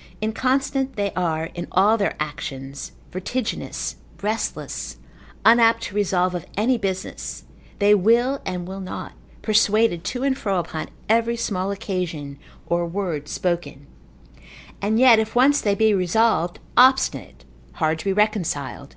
[0.22, 4.96] _]Inconstant they are in all their actions, vertiginous, restless,
[5.44, 7.44] unapt to resolve of any business,
[7.80, 13.28] they will and will not, persuaded to and fro upon every small occasion, or word
[13.28, 13.88] spoken:
[14.80, 17.44] and yet if once they be resolved, obstinate,
[17.74, 18.96] hard to be reconciled.